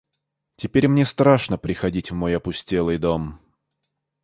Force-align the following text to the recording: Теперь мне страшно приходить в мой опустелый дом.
Теперь 0.55 0.87
мне 0.87 1.05
страшно 1.05 1.59
приходить 1.59 2.09
в 2.09 2.15
мой 2.15 2.35
опустелый 2.35 2.97
дом. 2.97 3.39